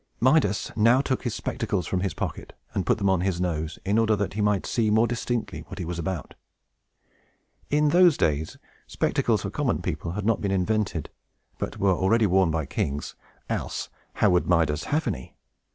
[0.19, 3.99] Midas now took his spectacles from his pocket, and put them on his nose, in
[3.99, 6.33] order that he might see more distinctly what he was about.
[7.69, 11.11] In those days, spectacles for common people had not been invented,
[11.59, 13.13] but were already worn by kings;
[13.47, 15.35] else, how could Midas have had any?